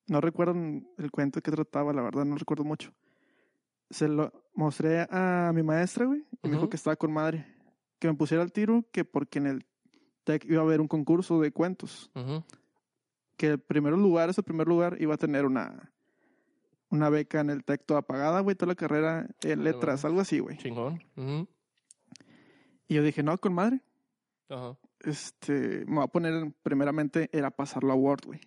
[0.09, 2.92] No recuerdo el cuento qué trataba, la verdad, no recuerdo mucho.
[3.90, 7.47] Se lo mostré a mi maestra, güey, y me dijo que estaba con madre.
[7.99, 9.66] Que me pusiera al tiro, que porque en el
[10.27, 12.11] TEC iba a haber un concurso de cuentos.
[13.39, 15.93] Que el primer lugar, ese primer lugar, iba a tener una,
[16.91, 20.39] una beca en el TEC toda pagada, güey, toda la carrera en letras, algo así,
[20.41, 20.57] güey.
[20.59, 21.03] Chingón.
[22.89, 23.81] Y yo dije, no, con madre.
[24.49, 24.77] Ajá.
[25.01, 28.41] Este, me voy a poner, primeramente, era pasarlo a Word, güey.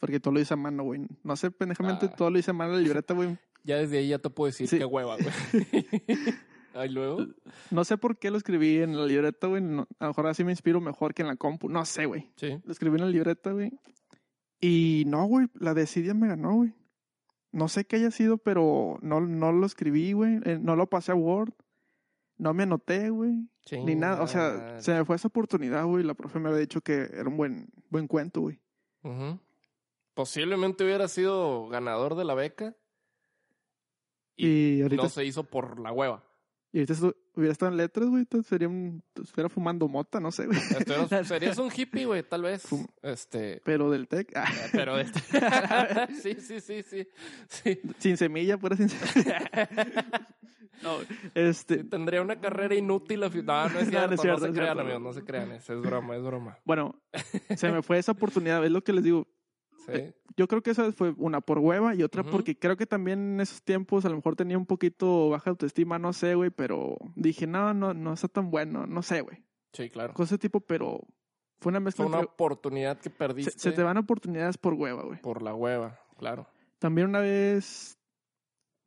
[0.00, 1.06] Porque todo lo hice a mano, güey.
[1.24, 2.14] No sé, pendejamente, Ah.
[2.16, 3.36] todo lo hice a mano en la libreta, güey.
[3.64, 4.78] Ya desde ahí ya te puedo decir Sí.
[4.78, 5.28] qué hueva, güey.
[6.74, 7.26] Ahí luego.
[7.70, 9.62] No sé por qué lo escribí en la libreta, güey.
[9.62, 11.68] No- a lo mejor así me inspiro mejor que en la compu.
[11.68, 12.30] No sé, güey.
[12.36, 12.60] Sí.
[12.64, 13.72] Lo escribí en la libreta, güey.
[14.60, 15.48] Y no, güey.
[15.54, 16.74] La desidia me ganó, güey.
[17.50, 20.38] No sé qué haya sido, pero no, no lo escribí, güey.
[20.44, 21.52] Eh, no lo pasé a Word.
[22.36, 23.48] No me anoté, güey.
[23.72, 24.22] Ni nada.
[24.22, 26.04] O sea, se me fue esa oportunidad, güey.
[26.04, 28.60] La profe me había dicho que era un buen, buen cuento, güey.
[30.14, 32.74] Posiblemente hubiera sido ganador de la beca
[34.36, 36.24] Y, ahorita, no se hizo por la hueva.
[36.72, 36.94] Y ahorita
[37.34, 38.26] hubiera estado en letras, güey.
[38.46, 40.58] Sería un, estuviera fumando mota, no sé, güey.
[41.24, 42.70] Serías un hippie, güey, tal vez.
[42.70, 43.62] Fum- Este.
[43.64, 44.32] Pero del TEC.
[44.36, 45.20] ah, Pero de este-
[46.22, 47.08] sí, sí, sí, sí.
[47.48, 47.80] Sí.
[47.98, 49.40] sin semilla, pura sin semilla.
[50.82, 50.98] no,
[51.34, 51.84] este.
[51.84, 53.22] Tendría una carrera inútil.
[53.24, 54.00] a No, no es No, cierto.
[54.00, 55.00] no No, es cierto, se no es crean, amigos.
[55.02, 55.52] No se crean.
[55.52, 56.58] Es broma, es broma.
[56.64, 57.00] Bueno,
[57.56, 59.26] se me fue esa oportunidad, es lo que les digo.
[59.94, 60.12] Sí.
[60.36, 63.40] Yo creo que esa fue una por hueva y otra porque creo que también en
[63.40, 67.46] esos tiempos a lo mejor tenía un poquito baja autoestima, no sé, güey, pero dije,
[67.46, 69.42] no, no, no está tan bueno, no sé, güey.
[69.72, 70.14] Sí, claro.
[70.14, 71.00] Cosas de tipo, pero
[71.60, 74.74] fue una mezcla Fue una entre- oportunidad que perdiste se, se te van oportunidades por
[74.74, 75.20] hueva, güey.
[75.20, 76.46] por la hueva, claro.
[76.78, 77.98] También una vez,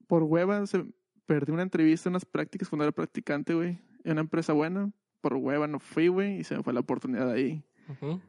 [0.07, 0.85] por hueva, se
[1.25, 4.91] perdí una entrevista, unas prácticas cuando era practicante, güey, en una empresa buena.
[5.21, 7.63] Por hueva no fui, güey, y se me fue la oportunidad ahí.
[7.89, 8.19] Ujú.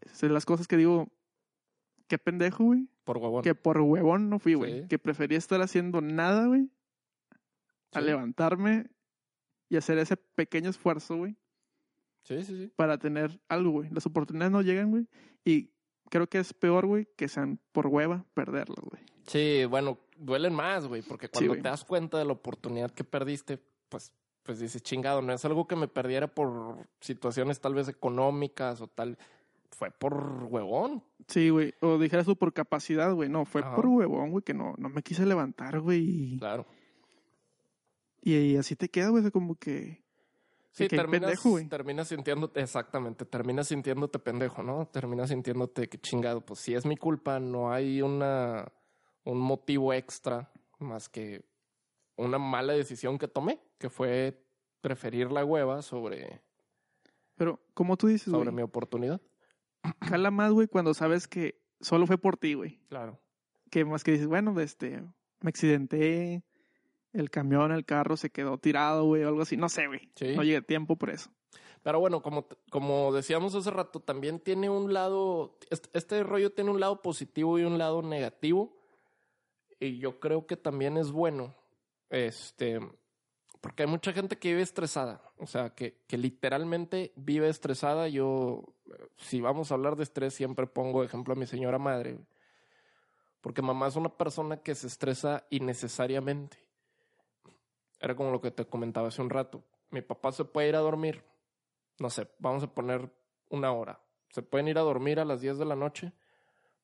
[0.00, 1.08] Es de las cosas que digo,
[2.08, 2.88] qué pendejo, güey.
[3.04, 3.42] Por huevón.
[3.42, 4.82] Que por huevón no fui, güey.
[4.82, 4.88] Sí.
[4.88, 6.68] Que prefería estar haciendo nada, güey,
[7.92, 8.06] a Sí.
[8.06, 8.86] levantarme
[9.68, 11.36] y hacer ese pequeño esfuerzo, güey,
[12.22, 12.72] Sí, sí, sí.
[12.76, 13.90] para tener algo, güey.
[13.90, 15.06] Las oportunidades no llegan, güey.
[15.44, 15.70] Y
[16.10, 19.02] creo que es peor, güey, que sean por hueva perderlas, güey.
[19.26, 23.58] Sí, bueno, duelen más, güey, porque cuando te das cuenta de la oportunidad que perdiste,
[23.88, 24.12] pues,
[24.44, 28.86] pues dices, chingado, no es algo que me perdiera por situaciones tal vez económicas o
[28.86, 29.18] tal,
[29.70, 31.02] fue por huevón.
[31.28, 31.74] Sí, güey.
[31.80, 33.28] O dijeras tú por capacidad, güey.
[33.28, 33.74] No, fue Ajá.
[33.74, 36.38] por huevón, güey, que no, no me quise levantar, güey.
[36.38, 36.66] Claro.
[38.22, 39.24] y, y así te queda, güey.
[39.24, 40.04] es Como que.
[40.70, 41.68] Sí, qué terminas, pendejo, güey.
[41.68, 44.86] terminas sintiéndote, exactamente, terminas sintiéndote pendejo, ¿no?
[44.86, 48.70] Terminas sintiéndote que chingado, pues si es mi culpa, no hay una,
[49.24, 51.46] un motivo extra más que
[52.16, 54.38] una mala decisión que tomé, que fue
[54.82, 56.42] preferir la hueva sobre,
[57.36, 59.18] Pero, como tú dices, sobre mi oportunidad.
[60.02, 62.80] Jala más, güey, cuando sabes que solo fue por ti, güey.
[62.88, 63.20] Claro.
[63.70, 65.02] Que más que dices, bueno, este,
[65.40, 66.42] me accidenté,
[67.12, 69.56] el camión, el carro se quedó tirado, güey, o algo así.
[69.56, 70.10] No sé, güey.
[70.16, 70.34] Sí.
[70.36, 71.30] No llegué a tiempo por eso.
[71.82, 76.70] Pero bueno, como, como decíamos hace rato, también tiene un lado, este, este rollo tiene
[76.70, 78.76] un lado positivo y un lado negativo.
[79.78, 81.54] Y yo creo que también es bueno,
[82.10, 82.80] este,
[83.68, 88.08] porque hay mucha gente que vive estresada, o sea, que, que literalmente vive estresada.
[88.08, 92.18] Yo, eh, si vamos a hablar de estrés, siempre pongo ejemplo a mi señora madre,
[93.40, 96.58] porque mamá es una persona que se estresa innecesariamente.
[98.00, 99.62] Era como lo que te comentaba hace un rato.
[99.90, 101.24] Mi papá se puede ir a dormir
[101.98, 103.10] no sé, vamos a poner
[103.48, 104.00] una hora.
[104.30, 106.12] Se pueden ir a dormir a las 10 de la noche.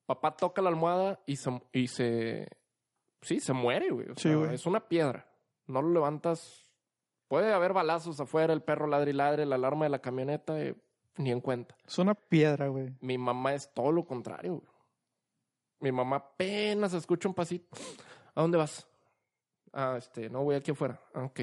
[0.05, 2.47] Papá toca la almohada y se, y se
[3.21, 4.09] sí, se muere, güey.
[4.09, 4.55] O Sí, güey.
[4.55, 5.29] es una piedra.
[5.67, 6.62] No lo levantas.
[7.33, 10.75] Puede haber balazos afuera, el perro ladre y ladre, la alarma de la camioneta, eh,
[11.17, 11.75] ni en cuenta.
[11.83, 12.93] Es una piedra, güey.
[13.01, 14.67] Mi mamá es todo lo contrario, güey.
[15.79, 17.75] Mi mamá apenas escucha un pasito.
[18.35, 18.87] ¿A dónde vas?
[19.71, 21.01] Ah, este, no voy aquí afuera.
[21.11, 21.39] Ah, ok.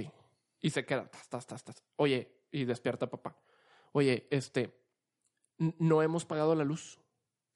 [0.61, 1.09] Y se queda.
[1.09, 1.83] Tas, tas, tas, tas.
[1.97, 3.35] Oye, y despierta papá.
[3.91, 4.73] Oye, este,
[5.59, 7.01] no hemos pagado la luz.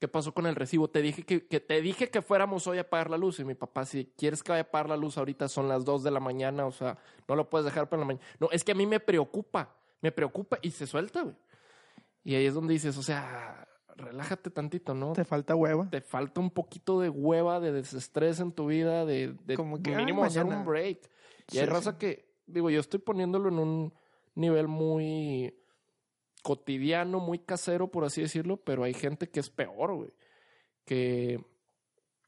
[0.05, 0.87] ¿Qué pasó con el recibo?
[0.87, 3.41] Te dije que, que te dije que fuéramos hoy a pagar la luz.
[3.41, 6.03] Y mi papá, si quieres que vaya a pagar la luz ahorita son las 2
[6.03, 8.23] de la mañana, o sea, no lo puedes dejar para la mañana.
[8.39, 11.35] No, es que a mí me preocupa, me preocupa y se suelta, güey.
[12.23, 15.15] Y ahí es donde dices, o sea, relájate tantito, ¿no?
[15.15, 15.89] Te falta hueva.
[15.89, 19.97] te falta un poquito de hueva, de desestrés en tu vida, de, de Como que,
[19.97, 20.99] mínimo hacer un break.
[21.49, 21.71] Y Sí, hay sí.
[21.71, 23.95] raza que, digo, yo estoy poniéndolo en un
[24.35, 25.55] nivel muy
[26.45, 30.11] cotidiano, muy casero, por así decirlo, pero hay gente que es peor, güey.
[30.85, 31.43] Que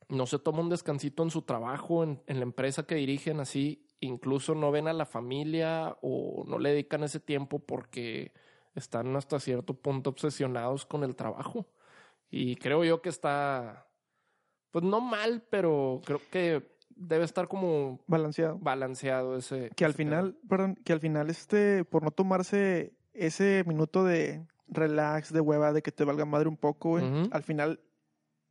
[0.08, 3.86] no se toma un descansito en su trabajo, en, en la empresa que dirigen, así,
[4.00, 8.32] incluso no ven a la familia o no le dedican ese tiempo porque
[8.74, 11.66] están hasta cierto punto obsesionados con el trabajo.
[12.30, 13.86] Y creo yo que está,
[14.70, 18.58] pues no mal, pero creo que debe estar como Balanceado.
[18.58, 19.70] balanceado ese.
[19.76, 24.46] Que al ese final, perdón, que al final, este, por no tomarse ese minuto de
[24.68, 27.80] relax, de hueva, de que te valga madre un poco, güey, al final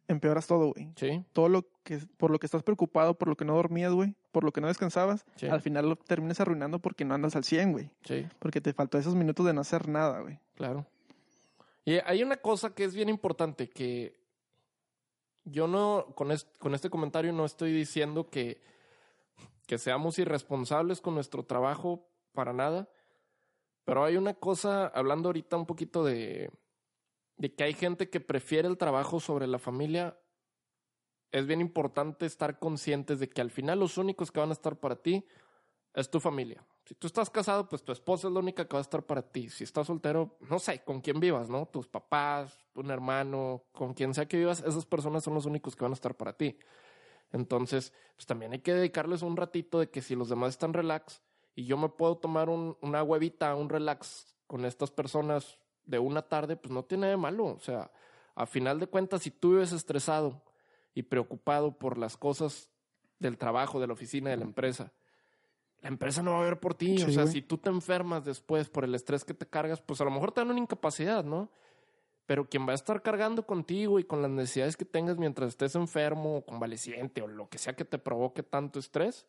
[0.07, 0.91] empeoras todo, güey.
[0.95, 4.15] Sí, Todo lo que, por lo que estás preocupado, por lo que no dormías, güey,
[4.31, 7.43] por lo que no descansabas, sí, al final lo terminas arruinando porque no andas al
[7.43, 7.89] 100, güey.
[8.03, 10.39] sí, Porque te faltó esos minutos de no hacer nada, güey.
[10.55, 10.85] claro.
[11.87, 14.15] Y hay una cosa que es bien importante que
[15.43, 18.59] yo no, con, es- con este comentario no estoy diciendo que,
[19.67, 22.89] que seamos irresponsables con nuestro trabajo para nada,
[23.85, 26.51] pero hay una cosa, hablando ahorita un poquito de,
[27.55, 30.19] que hay gente que prefiere el trabajo sobre la familia,
[31.31, 34.79] es bien importante estar conscientes de que al final los únicos que van a estar
[34.79, 35.25] para ti
[35.93, 36.65] es tu familia.
[36.85, 39.21] Si tú estás casado, pues tu esposa es la única que va a estar para
[39.21, 39.49] ti.
[39.49, 41.67] Si estás soltero, no sé, con quién vivas, ¿no?
[41.67, 45.83] Tus papás, un hermano, con quien sea que vivas, esas personas son los únicos que
[45.83, 46.57] van a estar para ti.
[47.31, 51.21] Entonces, pues también hay que dedicarles un ratito de que si los demás están relax
[51.55, 56.21] y yo me puedo tomar un- una huevita, un relax con estas personas de una
[56.21, 57.45] tarde, pues no tiene de malo.
[57.45, 57.91] O sea,
[58.35, 60.41] a final de cuentas, si tú vives estresado
[60.93, 62.69] y preocupado por las cosas
[63.19, 64.91] del trabajo, de la oficina, de la empresa,
[65.81, 66.95] la empresa no va a ver por ti.
[67.03, 67.33] o sea, güey.
[67.33, 70.31] si tú te enfermas después por el estrés que te cargas, pues a lo mejor
[70.31, 71.49] te dan una incapacidad, ¿no?
[72.25, 75.75] Pero quien va a estar cargando contigo y con las necesidades que tengas mientras estés
[75.75, 79.27] enfermo o convaleciente o lo que sea que te provoque tanto estrés,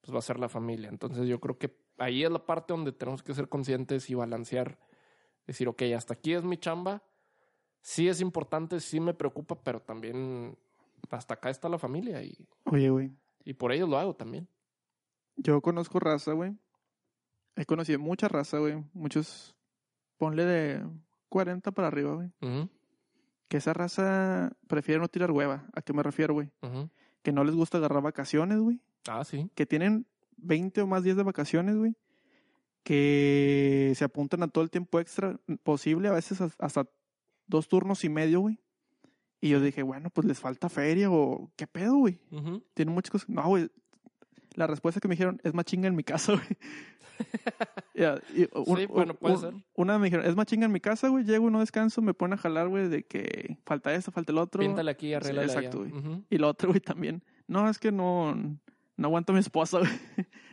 [0.00, 0.88] pues va a ser la familia.
[0.88, 4.78] Entonces yo creo que ahí es la parte donde tenemos que ser conscientes y balancear.
[5.46, 7.02] Decir, ok, hasta aquí es mi chamba.
[7.80, 10.58] Sí es importante, sí me preocupa, pero también
[11.10, 13.12] hasta acá está la familia y, Oye, güey.
[13.44, 14.48] y por ellos lo hago también.
[15.36, 16.56] Yo conozco raza, güey.
[17.54, 18.82] He conocido mucha raza, güey.
[18.92, 19.54] Muchos,
[20.16, 20.84] ponle de
[21.28, 22.30] 40 para arriba, güey.
[23.48, 25.66] Que esa raza prefiere no tirar hueva.
[25.72, 26.50] ¿A qué me refiero, güey?
[27.22, 28.80] Que no les gusta agarrar vacaciones, güey.
[29.08, 29.50] Ah, sí.
[29.54, 31.94] Que tienen 20 o más días de vacaciones, güey.
[32.82, 36.88] Que se apuntan a todo el tiempo extra posible, a veces has- hasta
[37.46, 38.60] dos turnos y medio, güey.
[39.40, 42.20] Y yo dije, bueno, pues les falta feria o qué pedo, güey.
[42.30, 42.62] Ujú.
[42.74, 43.28] Tienen muchas cosas.
[43.28, 43.68] No, güey.
[44.54, 46.46] La respuesta que me dijeron es más chinga en mi casa, güey.
[48.34, 49.54] Y un- Sí, bueno, puede un- ser.
[49.74, 51.24] Una me dijeron, es más chinga en mi casa, güey.
[51.24, 54.60] Llego, no descanso, me ponen a jalar, güey, de que falta esto, falta el otro.
[54.60, 55.90] Píntale aquí, arréglale exacto, allá.
[56.00, 56.24] güey.
[56.30, 57.24] Y lo otro, güey, también.
[57.48, 58.58] No, es que no,
[58.96, 59.90] no aguanto a mi esposa, güey.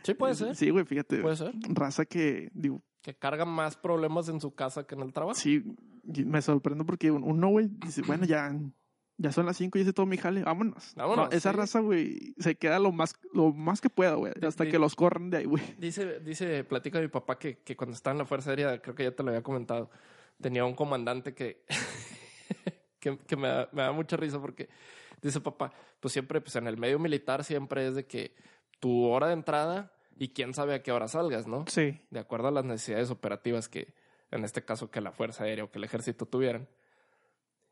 [0.02, 0.54] Sí, puede ser.
[0.56, 1.18] Sí, güey, fíjate.
[1.20, 1.52] Puede ser.
[1.70, 5.34] Raza que, digo, Que carga más problemas en su casa que en el trabajo.
[5.38, 5.62] Sí,
[6.04, 8.54] me sorprendo porque un- uno, güey, dice, bueno, ya,
[9.16, 10.92] ya son las 5 y hice todo mi jale, vámonos.
[10.96, 11.56] Vámonos, No, esa sí.
[11.56, 15.30] raza, güey, se queda lo más, lo más que pueda, güey, hasta que los corran
[15.30, 15.62] de ahí, güey.
[15.78, 19.04] Dice, dice, platica mi papá que, que cuando estaba en la Fuerza Aérea, creo que
[19.04, 19.90] ya te lo había comentado,
[20.40, 21.64] tenía un comandante que,
[23.00, 24.68] que, que me, da, me da mucha risa porque
[25.22, 28.34] dice papá, pues siempre, pues en el medio militar siempre es de que
[28.80, 31.64] tu hora de entrada y quién sabe a qué hora salgas, ¿no?
[31.68, 32.00] Sí.
[32.10, 33.94] De acuerdo a las necesidades operativas que,
[34.30, 36.68] en este caso, que la Fuerza Aérea o que el Ejército tuvieran.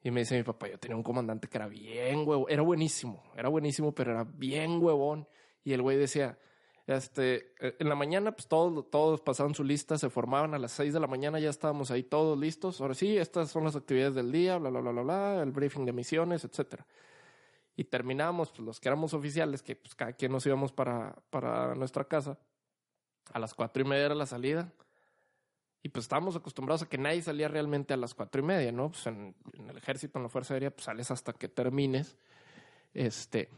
[0.02, 3.22] Y me dice mi papá, yo tenía un comandante que era bien huevón, era buenísimo,
[3.36, 5.28] era buenísimo, pero era bien huevón.
[5.64, 6.38] Y el güey decía,
[6.86, 10.72] este, eh, en la mañana, pues todos, todos pasaban su lista, se formaban a las
[10.72, 12.80] 6 de la mañana, ya estábamos ahí todos listos.
[12.80, 15.84] Ahora sí, estas son las actividades del día, bla, bla, bla, bla, bla, el briefing
[15.84, 16.84] de misiones, etcétera.
[17.76, 21.74] Y terminamos, pues los que éramos oficiales, que pues cada quien nos íbamos para, para
[21.74, 22.38] nuestra casa,
[23.32, 24.72] a las cuatro y media era la salida.
[25.82, 28.90] Y pues estábamos acostumbrados a que nadie salía realmente a las cuatro y media, ¿no?
[28.90, 32.16] Pues en, en el ejército, en la Fuerza Aérea, pues sales hasta que termines.
[32.94, 33.50] Este.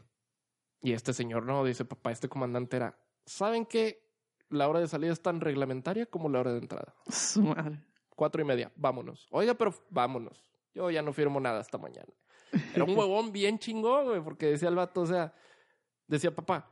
[0.81, 2.97] Y este señor no, dice papá, este comandante era.
[3.25, 4.05] ¿Saben qué?
[4.49, 6.95] La hora de salida es tan reglamentaria como la hora de entrada.
[7.09, 7.83] Su madre.
[8.15, 9.27] Cuatro y media, vámonos.
[9.31, 10.41] Oiga, pero vámonos.
[10.75, 12.13] Yo ya no firmo nada hasta mañana.
[12.75, 15.33] Era un huevón bien chingón, güey, porque decía el vato, o sea,
[16.07, 16.71] decía papá,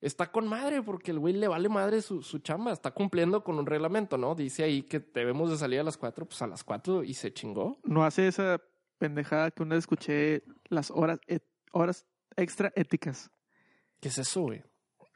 [0.00, 3.58] está con madre, porque el güey le vale madre su, su chamba, está cumpliendo con
[3.58, 4.34] un reglamento, ¿no?
[4.34, 7.32] Dice ahí que debemos de salir a las cuatro, pues a las cuatro y se
[7.32, 7.78] chingó.
[7.84, 8.60] No hace esa
[8.98, 12.06] pendejada que una vez escuché las horas, et- horas
[12.36, 13.30] extra éticas.
[14.00, 14.62] ¿Qué es eso, güey?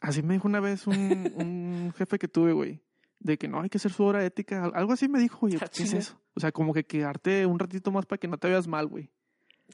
[0.00, 0.96] Así me dijo una vez un,
[1.36, 2.80] un jefe que tuve, güey.
[3.20, 4.64] De que no hay que hacer su hora ética.
[4.64, 5.56] Al- Algo así me dijo, güey.
[5.60, 6.18] Ah, ¿Qué es eso?
[6.34, 9.10] O sea, como que quedarte un ratito más para que no te veas mal, güey.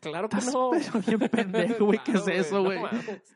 [0.01, 0.73] Claro que Estás no.
[0.73, 1.99] pero bien pendejo, güey.
[2.05, 2.79] ¿Qué es eso, güey?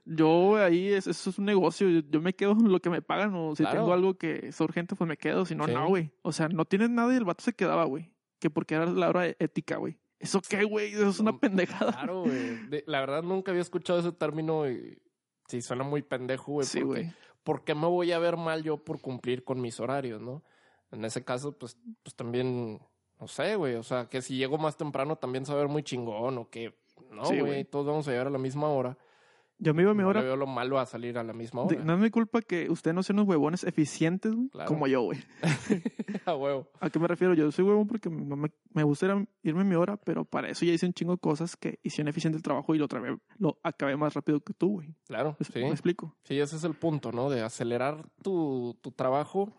[0.04, 1.88] Yo, güey, ahí es- eso es un negocio.
[1.88, 3.32] Yo, yo me quedo en lo que me pagan.
[3.34, 3.78] O si Claro.
[3.78, 5.44] tengo algo que es urgente, pues me quedo.
[5.46, 5.72] Si no, Sí.
[5.72, 6.10] no, güey.
[6.22, 8.12] O sea, no tienes nada y el vato se quedaba, güey.
[8.40, 9.96] Que porque era la hora ética, güey.
[10.18, 10.92] ¿Eso qué, güey?
[10.92, 11.92] Eso es una No, pendejada.
[11.92, 12.82] Claro, güey.
[12.86, 14.98] La verdad nunca había escuchado ese término y
[15.48, 16.66] sí suena muy pendejo, güey.
[16.66, 17.12] Sí, porque güey.
[17.42, 20.42] ¿Por qué me voy a ver mal yo por cumplir con mis horarios, no?
[20.92, 22.80] En ese caso, pues, pues también,
[23.20, 26.50] no sé, güey, o sea, que si llego más temprano también saber muy chingón o
[26.50, 26.74] que,
[27.10, 27.64] no, güey.
[27.64, 28.96] todos vamos a llegar a la misma hora.
[29.62, 31.60] Yo me iba a mi hora le veo lo malo a salir a la misma
[31.62, 31.84] hora.
[31.84, 34.68] no es mi culpa que ustedes no sean unos huevones eficientes, güey, Claro.
[34.68, 35.18] como yo, güey.
[36.24, 36.66] a huevo.
[36.80, 37.34] ¿A qué me refiero?
[37.34, 40.24] Yo soy huevón porque no me, me gusta ir a- irme a mi hora, pero
[40.24, 42.88] para eso ya hice un chingo de cosas que hicieron eficiente el trabajo y lo,
[42.88, 44.94] trabé- lo acabé más rápido que tú, güey.
[45.06, 45.58] Claro, ¿Me, sí.
[45.60, 46.16] me explico?
[46.24, 47.28] Sí, ese es el punto, ¿no?
[47.28, 49.52] De acelerar tu, tu trabajo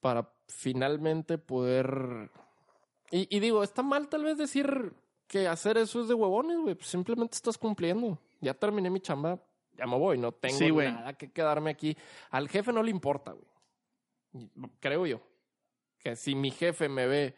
[0.00, 2.30] para finalmente poder...
[3.10, 4.92] Y, y digo, está mal tal vez decir
[5.26, 6.74] que hacer eso es de huevones, güey.
[6.76, 8.18] Pues simplemente estás cumpliendo.
[8.40, 9.38] Ya terminé mi chamba,
[9.76, 10.18] ya me voy.
[10.18, 11.96] No tengo Sí, nada que quedarme aquí.
[12.30, 14.48] Al jefe no le importa, güey.
[14.80, 15.20] Creo yo.
[15.98, 17.36] Que si mi jefe me ve...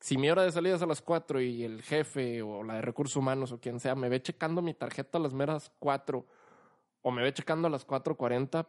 [0.00, 2.82] Si mi hora de salida es a las 4 y el jefe o la de
[2.82, 6.26] recursos humanos o quien sea me ve checando mi tarjeta a las meras 4
[7.02, 8.66] o me ve checando a las 4.40,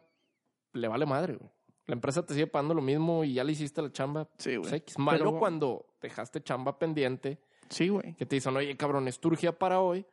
[0.72, 1.50] le vale madre, güey.
[1.86, 4.26] La empresa te sigue pagando lo mismo y ya le hiciste la chamba.
[4.38, 4.74] Sí, Pues, güey.
[4.80, 4.98] X.
[4.98, 8.14] Malo Pero- cuando dejaste chamba pendiente, Sí, güey.
[8.14, 10.06] que te dicen, oye, cabrón, es tu urgía para hoy.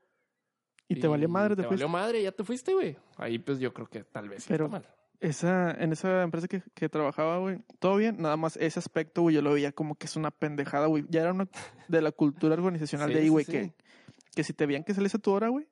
[0.87, 2.95] Y, te valió madre, te, te valió madre, ya te fuiste, güey.
[3.17, 4.87] Ahí pues yo creo que tal vez Pero- está mal.
[5.21, 9.33] Esa, en esa empresa que, que trabajaba, güey, todo bien, nada más ese aspecto, güey,
[9.33, 11.05] yo lo veía como que es una pendejada, güey.
[11.09, 11.47] Ya era una
[11.87, 13.51] de la cultura organizacional Sí, de ahí, güey, sí.
[13.53, 13.73] que,
[14.35, 15.67] que si te veían que salías a tu hora, güey,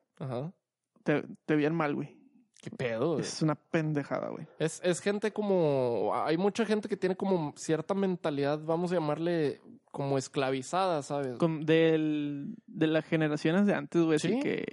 [1.04, 2.16] te, te veían mal, güey.
[2.62, 3.20] ¿Qué pedo, güey?
[3.20, 4.46] Es una pendejada, güey.
[4.58, 6.12] Es, es gente como.
[6.14, 9.60] Hay mucha gente que tiene como cierta mentalidad, vamos a llamarle
[9.92, 11.36] como esclavizada, ¿sabes?
[11.36, 14.40] Con, del, de las generaciones de antes, güey, así Sí.
[14.40, 14.64] que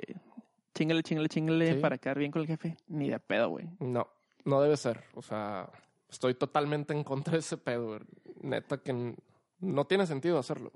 [0.73, 1.79] chingale, chingale, chingale Sí.
[1.79, 2.77] para quedar bien con el jefe.
[2.88, 3.69] Ni de pedo, güey.
[3.79, 4.07] No,
[4.45, 5.03] no debe ser.
[5.15, 5.69] O sea,
[6.10, 7.88] estoy totalmente en contra de ese pedo.
[7.88, 7.99] güey.
[8.41, 9.15] Neta que
[9.60, 10.71] no tiene sentido hacerlo.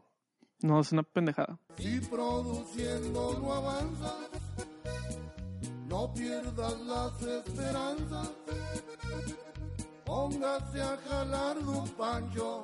[0.62, 1.60] No, es una pendejada.
[1.78, 4.16] Si produciendo no avanzas,
[5.88, 8.32] no pierdas las esperanzas.
[10.06, 12.64] Póngase a jalar un pancho.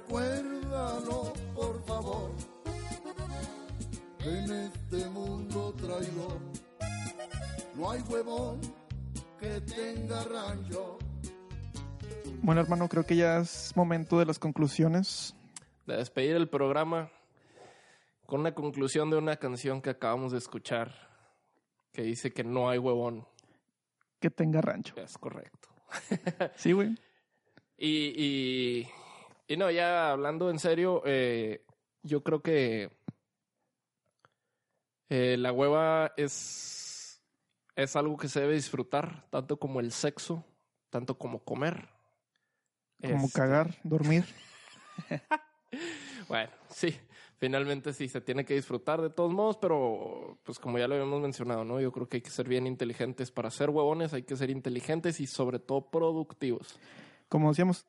[0.00, 2.30] Recuérdalo, por favor,
[4.24, 6.38] en este mundo traidor
[7.74, 8.60] no hay huevón
[9.38, 10.98] que tenga rancho.
[12.42, 15.34] Bueno, hermano, creo que ya es momento de las conclusiones.
[15.86, 17.10] De despedir el programa
[18.26, 20.92] con una conclusión de una canción que acabamos de escuchar
[21.92, 23.26] que dice que no hay huevón.
[24.20, 24.94] Que tenga rancho.
[24.96, 25.68] Es correcto.
[26.56, 26.94] Sí, güey.
[27.76, 28.88] Y, y,
[29.48, 31.64] y no, ya hablando en serio, eh,
[32.02, 32.90] yo creo que
[35.10, 37.20] eh, la hueva es,
[37.74, 40.44] es algo que se debe disfrutar, tanto como el sexo,
[40.88, 41.88] tanto como comer.
[43.02, 44.24] Como Este, cagar, dormir.
[46.28, 46.96] Bueno, sí,
[47.38, 51.20] finalmente sí, se tiene que disfrutar de todos modos, pero pues como ya lo habíamos
[51.20, 51.80] mencionado, ¿no?
[51.80, 53.32] Yo creo que hay que ser bien inteligentes.
[53.32, 56.78] Para ser huevones hay que ser inteligentes y sobre todo productivos.
[57.28, 57.84] Como decíamos,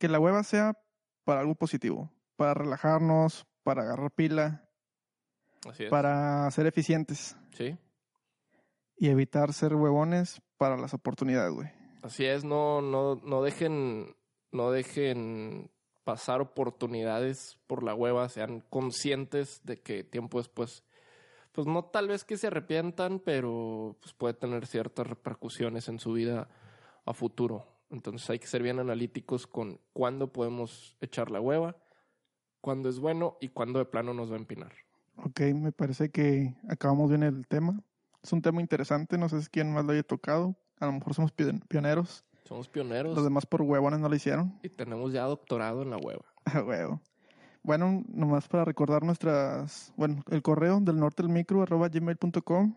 [0.00, 0.76] que la hueva sea
[1.22, 2.10] para algo positivo.
[2.34, 4.63] Para relajarnos, para agarrar pila,
[5.66, 5.90] Así es.
[5.90, 7.36] para ser eficientes.
[7.52, 7.76] Sí,
[8.96, 11.68] Y evitar ser huevones para las oportunidades, güey.
[12.02, 14.14] así es, no, no, no dejen,
[14.52, 15.70] no dejen
[16.04, 20.84] pasar oportunidades por la hueva, sean conscientes de que tiempo después,
[21.52, 26.12] pues no tal vez que se arrepientan, pero pues puede tener ciertas repercusiones en su
[26.12, 26.48] vida
[27.06, 27.66] a futuro.
[27.90, 31.76] Entonces hay que ser bien analíticos con cuándo podemos echar la hueva,
[32.60, 34.72] cuándo es bueno y cuándo de plano nos va a empinar.
[35.16, 37.80] Ok, me parece que acabamos bien el tema.
[38.22, 40.56] Es un tema interesante, no sé si quién más lo haya tocado.
[40.80, 42.24] A lo mejor somos pi- pioneros.
[42.44, 44.58] Somos pioneros Los demás por huevones no lo hicieron.
[44.62, 46.24] y tenemos ya doctorado en la hueva.
[46.44, 47.00] A huevo.
[47.62, 52.74] Bueno, nomás para recordar nuestras, bueno, el correo del norte del micro arroba gmail.com.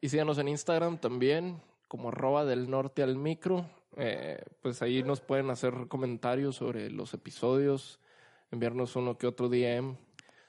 [0.00, 3.66] Y síganos en Instagram también, como arroba del norte al micro.
[3.96, 8.00] Eh, pues ahí nos pueden hacer comentarios sobre los episodios,
[8.50, 9.96] enviarnos uno que otro DM,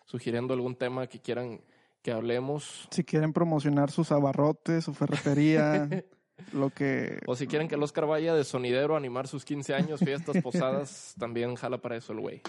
[0.10, 1.62] sugiriendo algún tema que quieran
[2.01, 2.88] que hablemos.
[2.89, 5.88] Si quieren promocionar sus abarrotes, su ferretería,
[6.53, 7.20] lo que...
[7.28, 10.38] O si quieren que el Oscar vaya de sonidero a animar sus 15 años, fiestas,
[10.43, 12.41] posadas, también jala para eso el güey.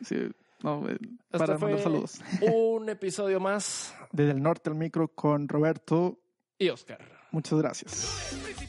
[0.00, 0.16] Sí,
[0.62, 2.20] no, eh, Este para mandar saludos.
[2.40, 6.18] un episodio más Desde el norte del micro con Roberto.
[6.58, 7.00] y Oscar.
[7.30, 8.65] Muchas gracias.